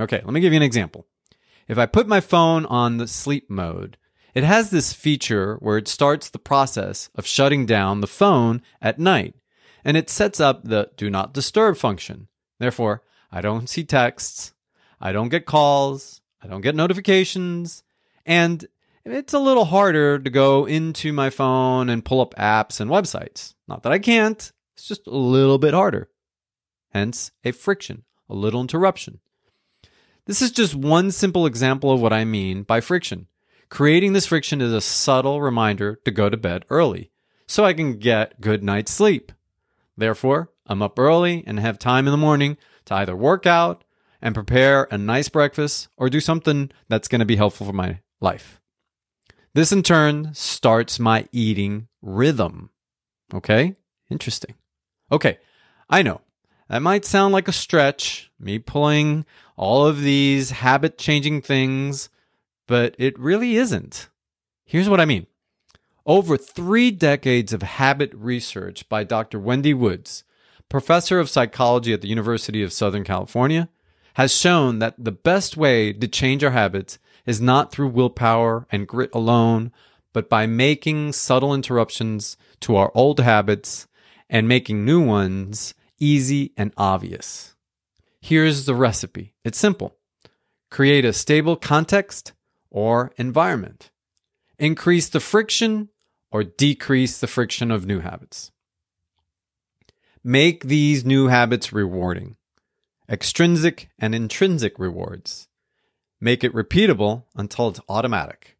Okay, 0.00 0.22
let 0.24 0.32
me 0.32 0.40
give 0.40 0.54
you 0.54 0.56
an 0.56 0.62
example. 0.62 1.06
If 1.68 1.76
I 1.76 1.84
put 1.84 2.08
my 2.08 2.20
phone 2.20 2.64
on 2.66 2.96
the 2.96 3.06
sleep 3.06 3.50
mode, 3.50 3.98
it 4.34 4.44
has 4.44 4.70
this 4.70 4.94
feature 4.94 5.56
where 5.56 5.76
it 5.76 5.88
starts 5.88 6.30
the 6.30 6.38
process 6.38 7.10
of 7.14 7.26
shutting 7.26 7.66
down 7.66 8.00
the 8.00 8.06
phone 8.06 8.62
at 8.80 8.98
night, 8.98 9.34
and 9.84 9.94
it 9.94 10.08
sets 10.08 10.40
up 10.40 10.64
the 10.64 10.90
do 10.96 11.10
not 11.10 11.34
disturb 11.34 11.76
function. 11.76 12.28
Therefore, 12.58 13.02
I 13.30 13.42
don't 13.42 13.68
see 13.68 13.84
texts, 13.84 14.54
I 15.02 15.12
don't 15.12 15.28
get 15.28 15.44
calls, 15.44 16.22
I 16.42 16.46
don't 16.46 16.62
get 16.62 16.74
notifications, 16.74 17.84
and 18.24 18.66
it's 19.04 19.32
a 19.32 19.38
little 19.38 19.64
harder 19.64 20.18
to 20.18 20.30
go 20.30 20.66
into 20.66 21.12
my 21.12 21.30
phone 21.30 21.88
and 21.88 22.04
pull 22.04 22.20
up 22.20 22.34
apps 22.36 22.80
and 22.80 22.90
websites. 22.90 23.54
Not 23.66 23.82
that 23.82 23.92
I 23.92 23.98
can't, 23.98 24.52
it's 24.74 24.86
just 24.86 25.06
a 25.06 25.16
little 25.16 25.58
bit 25.58 25.74
harder. 25.74 26.08
Hence, 26.90 27.32
a 27.44 27.52
friction, 27.52 28.04
a 28.28 28.34
little 28.34 28.60
interruption. 28.60 29.20
This 30.26 30.40
is 30.40 30.52
just 30.52 30.74
one 30.74 31.10
simple 31.10 31.46
example 31.46 31.90
of 31.90 32.00
what 32.00 32.12
I 32.12 32.24
mean 32.24 32.62
by 32.62 32.80
friction. 32.80 33.26
Creating 33.70 34.12
this 34.12 34.26
friction 34.26 34.60
is 34.60 34.72
a 34.72 34.80
subtle 34.80 35.40
reminder 35.40 35.98
to 36.04 36.10
go 36.10 36.28
to 36.28 36.36
bed 36.36 36.64
early 36.70 37.10
so 37.46 37.64
I 37.64 37.72
can 37.72 37.98
get 37.98 38.40
good 38.40 38.62
night's 38.62 38.92
sleep. 38.92 39.32
Therefore, 39.96 40.50
I'm 40.66 40.82
up 40.82 40.98
early 40.98 41.42
and 41.46 41.58
have 41.58 41.78
time 41.78 42.06
in 42.06 42.12
the 42.12 42.16
morning 42.16 42.56
to 42.84 42.94
either 42.94 43.16
work 43.16 43.46
out 43.46 43.84
and 44.20 44.34
prepare 44.34 44.86
a 44.90 44.98
nice 44.98 45.28
breakfast 45.28 45.88
or 45.96 46.08
do 46.08 46.20
something 46.20 46.70
that's 46.88 47.08
going 47.08 47.18
to 47.18 47.24
be 47.24 47.36
helpful 47.36 47.66
for 47.66 47.72
my 47.72 48.00
life. 48.20 48.60
This 49.54 49.72
in 49.72 49.82
turn 49.82 50.32
starts 50.34 50.98
my 50.98 51.28
eating 51.30 51.88
rhythm. 52.00 52.70
Okay? 53.34 53.76
Interesting. 54.10 54.54
Okay, 55.10 55.38
I 55.90 56.02
know. 56.02 56.22
That 56.68 56.80
might 56.80 57.04
sound 57.04 57.34
like 57.34 57.48
a 57.48 57.52
stretch, 57.52 58.30
me 58.40 58.58
pulling 58.58 59.26
all 59.56 59.86
of 59.86 60.00
these 60.00 60.52
habit 60.52 60.96
changing 60.96 61.42
things, 61.42 62.08
but 62.66 62.94
it 62.98 63.18
really 63.18 63.56
isn't. 63.56 64.08
Here's 64.64 64.88
what 64.88 65.00
I 65.00 65.04
mean. 65.04 65.26
Over 66.06 66.38
three 66.38 66.90
decades 66.90 67.52
of 67.52 67.62
habit 67.62 68.10
research 68.14 68.88
by 68.88 69.04
Dr. 69.04 69.38
Wendy 69.38 69.74
Woods, 69.74 70.24
professor 70.70 71.20
of 71.20 71.28
psychology 71.28 71.92
at 71.92 72.00
the 72.00 72.08
University 72.08 72.62
of 72.62 72.72
Southern 72.72 73.04
California, 73.04 73.68
has 74.14 74.34
shown 74.34 74.78
that 74.78 74.94
the 74.98 75.12
best 75.12 75.58
way 75.58 75.92
to 75.92 76.08
change 76.08 76.42
our 76.42 76.50
habits 76.52 76.98
is 77.26 77.40
not 77.40 77.70
through 77.70 77.88
willpower 77.88 78.66
and 78.70 78.88
grit 78.88 79.10
alone, 79.14 79.72
but 80.12 80.28
by 80.28 80.46
making 80.46 81.12
subtle 81.12 81.54
interruptions 81.54 82.36
to 82.60 82.76
our 82.76 82.90
old 82.94 83.20
habits 83.20 83.86
and 84.28 84.48
making 84.48 84.84
new 84.84 85.04
ones 85.04 85.74
easy 85.98 86.52
and 86.56 86.72
obvious. 86.76 87.54
Here's 88.20 88.66
the 88.66 88.74
recipe 88.74 89.34
it's 89.44 89.58
simple 89.58 89.96
create 90.70 91.04
a 91.04 91.12
stable 91.12 91.56
context 91.56 92.32
or 92.70 93.12
environment, 93.16 93.90
increase 94.58 95.08
the 95.08 95.20
friction 95.20 95.90
or 96.30 96.42
decrease 96.42 97.20
the 97.20 97.26
friction 97.26 97.70
of 97.70 97.86
new 97.86 98.00
habits. 98.00 98.50
Make 100.24 100.64
these 100.64 101.04
new 101.04 101.26
habits 101.26 101.72
rewarding, 101.72 102.36
extrinsic 103.08 103.90
and 103.98 104.14
intrinsic 104.14 104.78
rewards. 104.78 105.48
Make 106.24 106.44
it 106.44 106.54
repeatable 106.54 107.24
until 107.34 107.66
it's 107.66 107.80
automatic. 107.88 108.56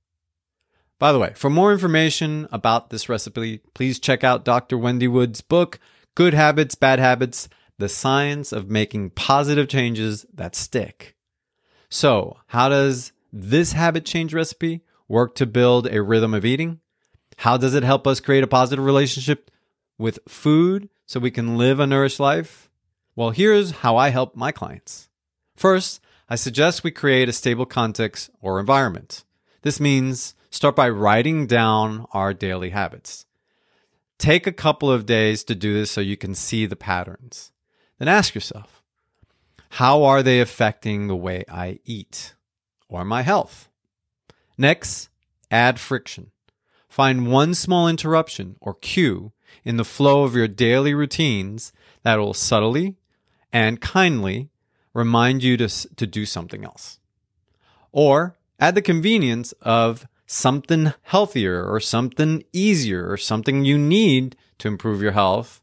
By 0.98 1.12
the 1.12 1.20
way, 1.20 1.32
for 1.36 1.48
more 1.48 1.72
information 1.72 2.48
about 2.50 2.90
this 2.90 3.08
recipe, 3.08 3.60
please 3.72 4.00
check 4.00 4.24
out 4.24 4.44
Dr. 4.44 4.76
Wendy 4.76 5.06
Wood's 5.06 5.42
book, 5.42 5.78
Good 6.16 6.34
Habits, 6.34 6.74
Bad 6.74 6.98
Habits 6.98 7.48
The 7.78 7.88
Science 7.88 8.50
of 8.50 8.68
Making 8.68 9.10
Positive 9.10 9.68
Changes 9.68 10.26
That 10.34 10.56
Stick. 10.56 11.14
So, 11.88 12.38
how 12.48 12.68
does 12.68 13.12
this 13.32 13.74
habit 13.74 14.04
change 14.04 14.34
recipe 14.34 14.80
work 15.06 15.36
to 15.36 15.46
build 15.46 15.86
a 15.86 16.02
rhythm 16.02 16.34
of 16.34 16.44
eating? 16.44 16.80
How 17.36 17.56
does 17.56 17.74
it 17.76 17.84
help 17.84 18.08
us 18.08 18.18
create 18.18 18.42
a 18.42 18.48
positive 18.48 18.84
relationship 18.84 19.52
with 19.98 20.18
food 20.26 20.88
so 21.06 21.20
we 21.20 21.30
can 21.30 21.56
live 21.56 21.78
a 21.78 21.86
nourished 21.86 22.18
life? 22.18 22.68
Well, 23.14 23.30
here's 23.30 23.70
how 23.70 23.96
I 23.96 24.08
help 24.08 24.34
my 24.34 24.50
clients. 24.50 25.08
First, 25.54 26.00
I 26.32 26.36
suggest 26.36 26.82
we 26.82 26.90
create 26.90 27.28
a 27.28 27.32
stable 27.34 27.66
context 27.66 28.30
or 28.40 28.58
environment. 28.58 29.22
This 29.60 29.78
means 29.78 30.34
start 30.48 30.74
by 30.74 30.88
writing 30.88 31.46
down 31.46 32.06
our 32.12 32.32
daily 32.32 32.70
habits. 32.70 33.26
Take 34.16 34.46
a 34.46 34.50
couple 34.50 34.90
of 34.90 35.04
days 35.04 35.44
to 35.44 35.54
do 35.54 35.74
this 35.74 35.90
so 35.90 36.00
you 36.00 36.16
can 36.16 36.34
see 36.34 36.64
the 36.64 36.74
patterns. 36.74 37.52
Then 37.98 38.08
ask 38.08 38.34
yourself, 38.34 38.82
how 39.72 40.04
are 40.04 40.22
they 40.22 40.40
affecting 40.40 41.06
the 41.06 41.14
way 41.14 41.44
I 41.52 41.80
eat 41.84 42.34
or 42.88 43.04
my 43.04 43.20
health? 43.20 43.68
Next, 44.56 45.10
add 45.50 45.78
friction. 45.78 46.30
Find 46.88 47.30
one 47.30 47.52
small 47.52 47.88
interruption 47.88 48.56
or 48.58 48.72
cue 48.72 49.32
in 49.64 49.76
the 49.76 49.84
flow 49.84 50.24
of 50.24 50.34
your 50.34 50.48
daily 50.48 50.94
routines 50.94 51.74
that 52.04 52.16
will 52.16 52.32
subtly 52.32 52.96
and 53.52 53.82
kindly 53.82 54.48
remind 54.94 55.42
you 55.42 55.56
to, 55.56 55.68
to 55.68 56.06
do 56.06 56.26
something 56.26 56.64
else. 56.64 56.98
Or 57.92 58.36
add 58.58 58.74
the 58.74 58.82
convenience 58.82 59.52
of 59.62 60.06
something 60.26 60.94
healthier 61.02 61.64
or 61.64 61.80
something 61.80 62.44
easier 62.52 63.10
or 63.10 63.16
something 63.16 63.64
you 63.64 63.76
need 63.76 64.36
to 64.58 64.68
improve 64.68 65.02
your 65.02 65.12
health 65.12 65.60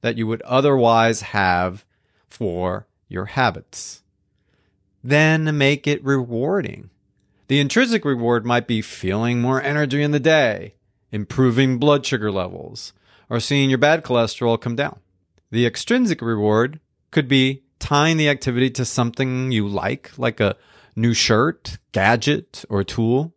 that 0.00 0.16
you 0.16 0.26
would 0.26 0.42
otherwise 0.42 1.22
have 1.22 1.84
for 2.28 2.86
your 3.08 3.26
habits. 3.26 4.02
Then 5.02 5.56
make 5.56 5.86
it 5.86 6.04
rewarding. 6.04 6.90
The 7.48 7.60
intrinsic 7.60 8.04
reward 8.04 8.46
might 8.46 8.66
be 8.66 8.82
feeling 8.82 9.40
more 9.40 9.60
energy 9.60 10.02
in 10.02 10.12
the 10.12 10.20
day, 10.20 10.74
improving 11.10 11.78
blood 11.78 12.06
sugar 12.06 12.30
levels, 12.30 12.92
or 13.28 13.40
seeing 13.40 13.68
your 13.68 13.78
bad 13.78 14.04
cholesterol 14.04 14.60
come 14.60 14.76
down. 14.76 15.00
The 15.50 15.66
extrinsic 15.66 16.22
reward 16.22 16.80
could 17.10 17.28
be 17.28 17.62
tying 17.82 18.16
the 18.16 18.28
activity 18.28 18.70
to 18.70 18.84
something 18.84 19.50
you 19.50 19.66
like, 19.66 20.16
like 20.16 20.38
a 20.38 20.56
new 20.94 21.12
shirt, 21.12 21.78
gadget, 21.90 22.64
or 22.70 22.84
tool. 22.84 23.34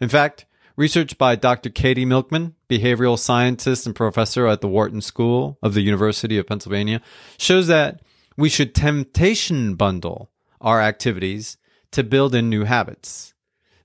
In 0.00 0.08
fact, 0.08 0.46
research 0.76 1.18
by 1.18 1.36
Dr. 1.36 1.68
Katie 1.68 2.06
Milkman, 2.06 2.54
behavioral 2.70 3.18
scientist 3.18 3.86
and 3.86 3.94
professor 3.94 4.46
at 4.46 4.62
the 4.62 4.68
Wharton 4.68 5.02
School 5.02 5.58
of 5.62 5.74
the 5.74 5.82
University 5.82 6.38
of 6.38 6.46
Pennsylvania, 6.46 7.02
shows 7.36 7.66
that 7.66 8.00
we 8.34 8.48
should 8.48 8.74
temptation 8.74 9.74
bundle 9.74 10.30
our 10.62 10.80
activities 10.80 11.58
to 11.90 12.02
build 12.02 12.34
in 12.34 12.48
new 12.48 12.64
habits. 12.64 13.34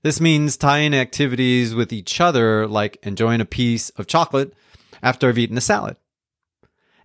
This 0.02 0.22
means 0.22 0.56
tying 0.56 0.94
activities 0.94 1.74
with 1.74 1.92
each 1.92 2.18
other, 2.18 2.66
like 2.66 2.96
enjoying 3.02 3.42
a 3.42 3.44
piece 3.44 3.90
of 3.90 4.06
chocolate 4.06 4.54
after 5.02 5.28
I've 5.28 5.38
eaten 5.38 5.58
a 5.58 5.60
salad. 5.60 5.96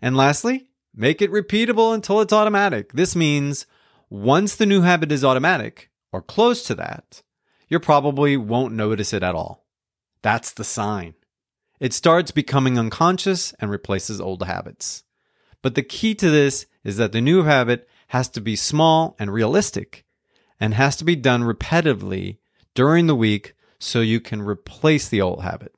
And 0.02 0.16
lastly, 0.16 0.70
make 0.98 1.22
it 1.22 1.32
repeatable 1.32 1.94
until 1.94 2.20
it's 2.20 2.34
automatic. 2.34 2.92
This 2.92 3.16
means 3.16 3.68
once 4.10 4.56
the 4.56 4.66
new 4.66 4.82
habit 4.82 5.12
is 5.12 5.24
automatic 5.24 5.90
or 6.12 6.22
close 6.22 6.64
to 6.64 6.76
that, 6.76 7.22
you 7.70 7.80
probably 7.80 8.36
won't 8.36 8.74
notice 8.74 9.14
it 9.14 9.24
at 9.24 9.36
all. 9.36 9.66
That's 10.24 10.52
the 10.52 10.64
sign. 10.64 11.14
It 11.80 11.94
starts 11.94 12.32
becoming 12.32 12.80
unconscious 12.80 13.54
and 13.60 13.70
replaces 13.70 14.20
old 14.20 14.44
habits. 14.44 15.04
But 15.62 15.76
the 15.76 15.84
key 15.84 16.16
to 16.16 16.30
this 16.30 16.66
is 16.84 16.98
that 16.98 17.12
the 17.12 17.22
new 17.22 17.44
habit 17.44 17.88
has 18.08 18.28
to 18.30 18.42
be 18.42 18.56
small 18.56 19.16
and 19.20 19.32
realistic 19.32 20.06
and 20.60 20.74
has 20.74 20.96
to 20.96 21.06
be 21.06 21.16
done 21.16 21.44
repetitively 21.44 22.38
during 22.74 23.06
the 23.06 23.16
week 23.16 23.54
so 23.80 24.02
you 24.02 24.20
can 24.20 24.42
replace 24.42 25.08
the 25.08 25.22
old 25.22 25.44
habit. 25.44 25.76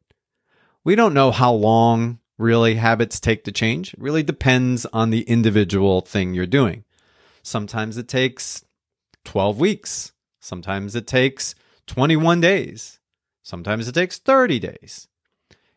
We 0.84 0.96
don't 0.96 1.14
know 1.14 1.32
how 1.32 1.52
long 1.52 2.19
really 2.40 2.76
habits 2.76 3.20
take 3.20 3.44
to 3.44 3.52
change. 3.52 3.94
It 3.94 4.02
really 4.02 4.24
depends 4.24 4.86
on 4.88 5.12
the 5.12 5.22
individual 5.24 6.02
thing 6.02 6.34
you're 6.34 6.48
doing. 6.48 6.86
Sometimes 7.44 7.98
it 7.98 8.08
takes 8.08 8.64
12 9.26 9.60
weeks. 9.60 10.14
Sometimes 10.40 10.96
it 10.96 11.06
takes 11.06 11.54
21 11.88 12.42
days. 12.42 13.00
Sometimes 13.44 13.88
it 13.88 13.94
takes 13.94 14.18
30 14.18 14.58
days. 14.60 15.08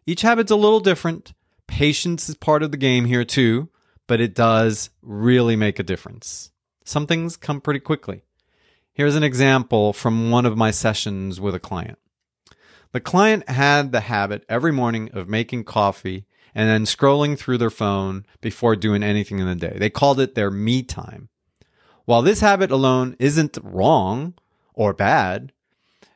Each 0.07 0.23
habit's 0.23 0.51
a 0.51 0.57
little 0.57 0.81
different. 0.81 1.33
Patience 1.67 2.29
is 2.29 2.37
part 2.37 2.63
of 2.63 2.71
the 2.71 2.77
game 2.77 3.07
here 3.07 3.25
too, 3.25 3.69
but 4.07 4.21
it 4.21 4.35
does 4.35 4.91
really 5.03 5.57
make 5.57 5.79
a 5.79 5.85
difference. 5.85 6.53
Some 6.85 7.07
things 7.07 7.37
come 7.37 7.61
pretty 7.61 7.81
quickly. 7.81 8.23
Here's 8.93 9.17
an 9.17 9.23
example 9.23 9.93
from 9.93 10.31
one 10.31 10.47
of 10.47 10.57
my 10.57 10.71
sessions 10.71 11.41
with 11.41 11.55
a 11.55 11.61
client. 11.61 11.99
The 12.93 13.01
client 13.01 13.49
had 13.49 13.91
the 13.91 14.01
habit 14.01 14.45
every 14.49 14.73
morning 14.73 15.11
of 15.13 15.29
making 15.29 15.65
coffee 15.65 16.27
and 16.55 16.69
then 16.69 16.85
scrolling 16.85 17.39
through 17.39 17.59
their 17.59 17.71
phone 17.71 18.27
before 18.41 18.77
doing 18.77 19.03
anything 19.03 19.39
in 19.39 19.47
the 19.47 19.55
day. 19.55 19.77
They 19.77 19.91
called 19.91 20.21
it 20.21 20.35
their 20.35 20.51
me 20.51 20.83
time. 20.83 21.29
While 22.05 22.23
this 22.23 22.41
habit 22.41 22.71
alone 22.71 23.17
isn't 23.19 23.59
wrong 23.63 24.35
or 24.75 24.93
bad, 24.93 25.53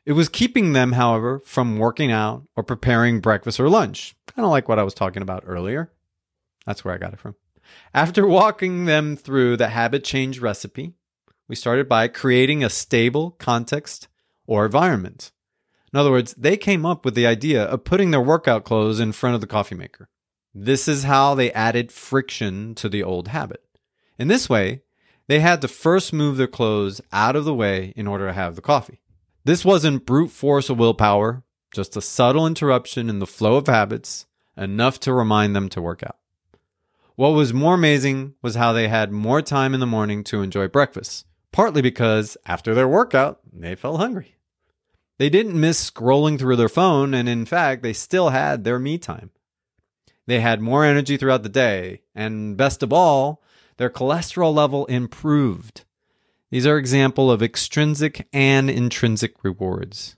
it 0.05 0.13
was 0.13 0.29
keeping 0.29 0.73
them, 0.73 0.93
however, 0.93 1.41
from 1.45 1.79
working 1.79 2.13
out 2.13 2.45
or 2.55 2.63
preparing 2.63 3.21
breakfast 3.21 3.59
or 3.59 3.69
lunch. 3.69 4.15
Kind 4.27 4.45
of 4.45 4.51
like 4.51 4.69
what 4.69 4.79
I 4.79 4.85
was 4.85 4.95
talking 4.95 5.23
about 5.23 5.45
earlier. 5.47 5.91
That's 6.65 6.85
where 6.85 6.95
I 6.95 6.99
got 6.99 7.13
it 7.13 7.21
from. 7.21 7.35
After 7.95 8.27
walking 8.29 8.85
them 8.85 9.17
through 9.17 9.57
the 9.57 9.69
habit 9.69 10.05
change 10.05 10.41
recipe, 10.41 10.95
we 11.49 11.57
started 11.57 11.89
by 11.89 12.09
creating 12.09 12.63
a 12.63 12.71
stable 12.71 13.33
context 13.33 14.09
or 14.47 14.67
environment. 14.67 15.33
In 15.93 15.99
other 15.99 16.11
words, 16.11 16.35
they 16.35 16.57
came 16.57 16.85
up 16.85 17.05
with 17.05 17.15
the 17.15 17.27
idea 17.27 17.65
of 17.65 17.85
putting 17.85 18.11
their 18.11 18.21
workout 18.21 18.65
clothes 18.65 19.01
in 19.01 19.13
front 19.13 19.35
of 19.35 19.41
the 19.41 19.47
coffee 19.47 19.77
maker. 19.77 20.09
This 20.59 20.89
is 20.89 21.05
how 21.05 21.35
they 21.35 21.53
added 21.53 21.93
friction 21.93 22.75
to 22.77 22.89
the 22.89 23.03
old 23.03 23.29
habit. 23.29 23.63
In 24.19 24.29
this 24.29 24.49
way, 24.49 24.81
they 25.27 25.41
had 25.41 25.61
to 25.61 25.69
first 25.69 26.13
move 26.13 26.37
their 26.37 26.47
clothes 26.47 27.01
out 27.13 27.37
of 27.37 27.45
the 27.45 27.55
way 27.55 27.93
in 27.95 28.07
order 28.07 28.27
to 28.27 28.33
have 28.33 28.57
the 28.57 28.63
coffee. 28.63 29.01
This 29.45 29.65
wasn't 29.65 30.07
brute 30.07 30.31
force 30.31 30.71
or 30.71 30.75
willpower, 30.75 31.43
just 31.73 31.97
a 31.97 32.01
subtle 32.01 32.47
interruption 32.47 33.11
in 33.11 33.19
the 33.19 33.27
flow 33.27 33.57
of 33.57 33.67
habits, 33.67 34.27
enough 34.57 34.99
to 35.01 35.13
remind 35.13 35.55
them 35.55 35.69
to 35.69 35.83
work 35.83 36.03
out. 36.03 36.17
What 37.17 37.31
was 37.31 37.53
more 37.53 37.75
amazing 37.75 38.35
was 38.41 38.55
how 38.55 38.73
they 38.73 38.89
had 38.89 39.13
more 39.13 39.43
time 39.43 39.75
in 39.75 39.81
the 39.81 39.87
morning 39.87 40.25
to 40.25 40.43
enjoy 40.43 40.69
breakfast 40.69 41.27
partly 41.57 41.81
because 41.81 42.37
after 42.45 42.75
their 42.75 42.87
workout, 42.87 43.41
they 43.51 43.75
felt 43.75 43.99
hungry. 43.99 44.37
They 45.17 45.31
didn't 45.31 45.59
miss 45.59 45.91
scrolling 45.91 46.39
through 46.39 46.57
their 46.57 46.69
phone, 46.69 47.15
and 47.15 47.31
in 47.31 47.47
fact, 47.47 47.83
they 47.83 47.95
still 47.95 48.29
had 48.29 48.63
their 48.63 48.79
me 48.79 48.99
time. 48.99 49.31
They 50.27 50.41
had 50.41 50.61
more 50.61 50.85
energy 50.85 51.17
throughout 51.17 51.43
the 51.43 51.49
day, 51.49 52.03
and 52.15 52.57
best 52.57 52.83
of 52.83 52.93
all, 52.93 53.43
their 53.77 53.91
cholesterol 53.91 54.55
level 54.55 54.87
improved. 54.87 55.85
These 56.51 56.67
are 56.67 56.79
example 56.79 57.31
of 57.31 57.43
extrinsic 57.43 58.27
and 58.33 58.71
intrinsic 58.71 59.45
rewards. 59.45 60.17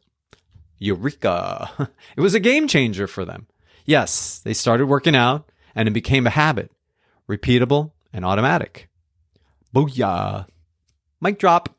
Eureka! 0.78 1.90
It 2.16 2.20
was 2.20 2.34
a 2.34 2.40
game 2.40 2.68
changer 2.68 3.06
for 3.06 3.24
them. 3.24 3.46
Yes, 3.84 4.38
they 4.40 4.54
started 4.54 4.86
working 4.86 5.16
out, 5.16 5.50
and 5.74 5.88
it 5.88 5.92
became 5.92 6.26
a 6.26 6.30
habit, 6.30 6.70
repeatable 7.28 7.92
and 8.12 8.24
automatic. 8.24 8.88
Booyah! 9.74 10.46
Mic 11.20 11.38
drop. 11.38 11.76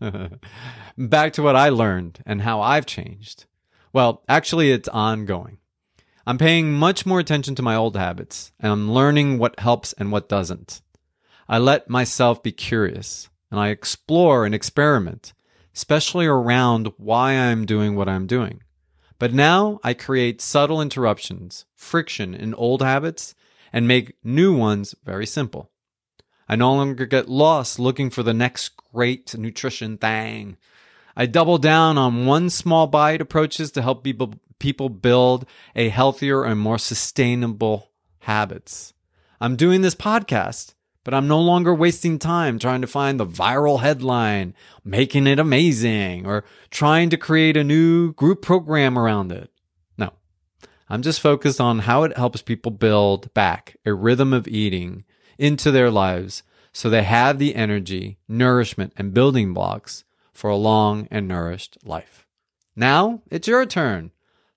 Back 0.98 1.32
to 1.34 1.42
what 1.42 1.56
I 1.56 1.68
learned 1.68 2.22
and 2.24 2.42
how 2.42 2.60
I've 2.60 2.86
changed. 2.86 3.44
Well, 3.92 4.22
actually, 4.28 4.70
it's 4.70 4.88
ongoing. 4.88 5.58
I'm 6.28 6.38
paying 6.38 6.72
much 6.72 7.06
more 7.06 7.20
attention 7.20 7.54
to 7.54 7.62
my 7.62 7.76
old 7.76 7.96
habits 7.96 8.50
and 8.58 8.72
I'm 8.72 8.90
learning 8.90 9.38
what 9.38 9.60
helps 9.60 9.92
and 9.92 10.10
what 10.10 10.28
doesn't. 10.28 10.82
I 11.48 11.58
let 11.58 11.88
myself 11.88 12.42
be 12.42 12.50
curious 12.50 13.28
and 13.48 13.60
I 13.60 13.68
explore 13.68 14.44
and 14.44 14.52
experiment, 14.52 15.32
especially 15.72 16.26
around 16.26 16.92
why 16.96 17.34
I'm 17.34 17.64
doing 17.64 17.94
what 17.94 18.08
I'm 18.08 18.26
doing. 18.26 18.60
But 19.20 19.32
now 19.32 19.78
I 19.84 19.94
create 19.94 20.40
subtle 20.40 20.80
interruptions, 20.80 21.64
friction 21.76 22.34
in 22.34 22.54
old 22.54 22.82
habits, 22.82 23.36
and 23.72 23.86
make 23.86 24.16
new 24.24 24.52
ones 24.52 24.96
very 25.04 25.26
simple. 25.26 25.70
I 26.48 26.56
no 26.56 26.74
longer 26.74 27.06
get 27.06 27.28
lost 27.28 27.78
looking 27.78 28.10
for 28.10 28.24
the 28.24 28.34
next 28.34 28.76
great 28.92 29.36
nutrition 29.38 29.96
thing. 29.96 30.56
I 31.16 31.24
double 31.24 31.56
down 31.56 31.96
on 31.96 32.26
one 32.26 32.50
small 32.50 32.86
bite 32.86 33.22
approaches 33.22 33.70
to 33.72 33.82
help 33.82 34.04
people, 34.04 34.34
people 34.58 34.90
build 34.90 35.46
a 35.74 35.88
healthier 35.88 36.44
and 36.44 36.60
more 36.60 36.78
sustainable 36.78 37.90
habits. 38.20 38.92
I'm 39.40 39.56
doing 39.56 39.80
this 39.80 39.94
podcast, 39.94 40.74
but 41.04 41.14
I'm 41.14 41.26
no 41.26 41.40
longer 41.40 41.74
wasting 41.74 42.18
time 42.18 42.58
trying 42.58 42.82
to 42.82 42.86
find 42.86 43.18
the 43.18 43.26
viral 43.26 43.80
headline, 43.80 44.54
making 44.84 45.26
it 45.26 45.38
amazing, 45.38 46.26
or 46.26 46.44
trying 46.70 47.08
to 47.08 47.16
create 47.16 47.56
a 47.56 47.64
new 47.64 48.12
group 48.12 48.42
program 48.42 48.98
around 48.98 49.32
it. 49.32 49.50
No, 49.96 50.10
I'm 50.90 51.00
just 51.00 51.20
focused 51.22 51.62
on 51.62 51.80
how 51.80 52.02
it 52.02 52.18
helps 52.18 52.42
people 52.42 52.72
build 52.72 53.32
back 53.32 53.76
a 53.86 53.94
rhythm 53.94 54.34
of 54.34 54.46
eating 54.48 55.04
into 55.38 55.70
their 55.70 55.90
lives 55.90 56.42
so 56.74 56.90
they 56.90 57.04
have 57.04 57.38
the 57.38 57.54
energy, 57.54 58.18
nourishment, 58.28 58.92
and 58.98 59.14
building 59.14 59.54
blocks 59.54 60.04
for 60.36 60.50
a 60.50 60.56
long 60.56 61.08
and 61.10 61.26
nourished 61.26 61.78
life. 61.84 62.26
Now 62.74 63.22
it's 63.30 63.48
your 63.48 63.64
turn. 63.66 64.12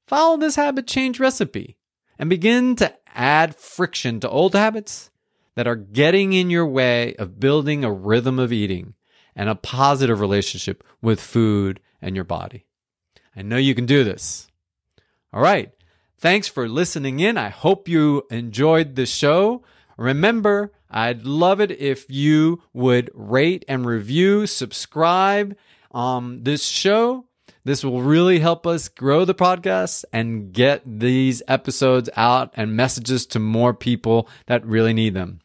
Follow 0.05 0.37
this 0.37 0.55
habit 0.55 0.87
change 0.87 1.19
recipe 1.19 1.77
and 2.17 2.29
begin 2.29 2.75
to 2.77 2.93
add 3.15 3.55
friction 3.55 4.19
to 4.19 4.29
old 4.29 4.53
habits 4.53 5.09
that 5.55 5.67
are 5.67 5.75
getting 5.75 6.33
in 6.33 6.49
your 6.49 6.65
way 6.65 7.15
of 7.15 7.39
building 7.39 7.83
a 7.83 7.91
rhythm 7.91 8.39
of 8.39 8.51
eating 8.51 8.93
and 9.35 9.49
a 9.49 9.55
positive 9.55 10.19
relationship 10.19 10.83
with 11.01 11.21
food 11.21 11.79
and 12.01 12.15
your 12.15 12.25
body. 12.25 12.65
I 13.35 13.41
know 13.41 13.57
you 13.57 13.75
can 13.75 13.85
do 13.85 14.03
this. 14.03 14.47
All 15.31 15.41
right. 15.41 15.71
Thanks 16.17 16.47
for 16.47 16.67
listening 16.67 17.21
in. 17.21 17.37
I 17.37 17.49
hope 17.49 17.87
you 17.87 18.23
enjoyed 18.29 18.95
the 18.95 19.05
show. 19.05 19.63
Remember, 19.95 20.73
I'd 20.89 21.25
love 21.25 21.61
it 21.61 21.71
if 21.71 22.09
you 22.09 22.63
would 22.73 23.11
rate 23.13 23.65
and 23.67 23.85
review, 23.85 24.47
subscribe 24.47 25.55
um 25.91 26.43
this 26.43 26.63
show. 26.63 27.25
This 27.63 27.83
will 27.83 28.01
really 28.01 28.39
help 28.39 28.65
us 28.65 28.87
grow 28.89 29.25
the 29.25 29.35
podcast 29.35 30.05
and 30.13 30.53
get 30.53 30.81
these 30.85 31.43
episodes 31.47 32.09
out 32.15 32.51
and 32.55 32.75
messages 32.75 33.25
to 33.27 33.39
more 33.39 33.73
people 33.73 34.29
that 34.47 34.65
really 34.65 34.93
need 34.93 35.13
them. 35.13 35.41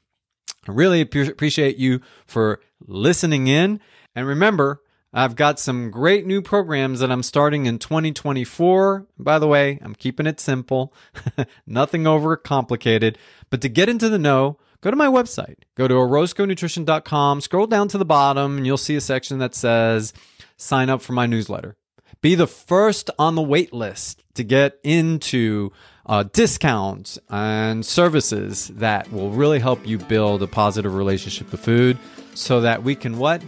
I 0.67 0.73
really 0.73 1.01
appreciate 1.01 1.77
you 1.77 2.01
for 2.27 2.61
listening 2.87 3.49
in. 3.49 3.81
And 4.15 4.27
remember, 4.27 4.81
I've 5.13 5.37
got 5.37 5.61
some 5.61 5.91
great 5.91 6.27
new 6.27 6.43
programs 6.43 7.01
that 7.01 7.11
I'm 7.11 7.23
starting 7.23 7.67
in 7.67 7.79
2024. 7.79 9.07
By 9.19 9.39
the 9.39 9.47
way, 9.47 9.79
I'm 9.83 9.95
keeping 9.95 10.27
it 10.27 10.41
simple, 10.41 10.93
nothing 11.67 12.07
over 12.07 12.37
complicated. 12.37 13.19
But 13.51 13.61
to 13.63 13.69
get 13.69 13.89
into 13.89 14.09
the 14.09 14.19
know, 14.19 14.59
go 14.85 14.91
to 14.91 14.97
my 14.97 15.07
website. 15.07 15.57
Go 15.77 15.89
to 15.89 15.95
orozconutrition.com, 15.95 17.41
scroll 17.41 17.67
down 17.67 17.89
to 17.89 17.99
the 17.99 18.05
bottom, 18.05 18.59
and 18.59 18.67
you'll 18.67 18.77
see 18.77 18.95
a 18.95 19.01
section 19.01 19.39
that 19.39 19.55
says 19.55 20.13
sign 20.59 20.91
up 20.91 21.01
for 21.01 21.15
my 21.15 21.27
newsletter. 21.27 21.77
Be 22.21 22.35
the 22.35 22.47
first 22.47 23.11
on 23.19 23.35
the 23.35 23.43
wait 23.43 23.73
list 23.73 24.23
to 24.35 24.45
get 24.45 24.79
into 24.85 25.73
uh, 26.07 26.25
discounts 26.33 27.19
and 27.31 27.85
services 27.85 28.69
that 28.69 29.11
will 29.11 29.31
really 29.31 29.59
help 29.59 29.87
you 29.87 29.99
build 29.99 30.43
a 30.43 30.47
positive 30.47 30.95
relationship 30.95 31.51
with 31.51 31.61
food 31.61 31.99
so 32.35 32.61
that 32.61 32.83
we 32.83 32.95
can 32.95 33.19
what? 33.19 33.43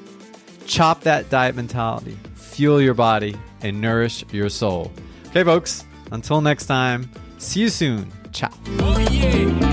Chop 0.66 1.02
that 1.02 1.28
diet 1.28 1.54
mentality, 1.54 2.16
fuel 2.34 2.80
your 2.80 2.94
body, 2.94 3.36
and 3.60 3.80
nourish 3.80 4.24
your 4.32 4.48
soul. 4.48 4.90
Okay, 5.28 5.44
folks, 5.44 5.84
until 6.12 6.40
next 6.40 6.66
time, 6.66 7.10
see 7.38 7.60
you 7.60 7.68
soon. 7.68 8.10
Ciao. 8.32 8.50
Oh 8.80 8.98
yeah. 9.10 9.65